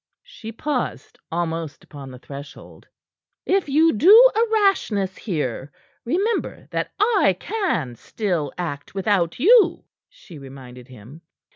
She 0.23 0.51
paused 0.51 1.19
almost 1.31 1.83
upon 1.83 2.09
the 2.09 2.17
threshold. 2.17 2.87
"If 3.45 3.69
you 3.69 3.93
do 3.93 4.31
a 4.35 4.41
rashness, 4.51 5.15
here, 5.15 5.71
remember 6.05 6.65
that 6.71 6.91
I 6.99 7.37
can 7.39 7.93
still 7.95 8.51
act 8.57 8.95
without 8.95 9.37
you," 9.37 9.83
she 10.09 10.39
reminded 10.39 10.87
him. 10.87 11.21